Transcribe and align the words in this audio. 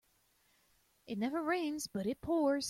It 1.05 1.19
never 1.19 1.43
rains 1.43 1.85
but 1.85 2.07
it 2.07 2.21
pours. 2.21 2.59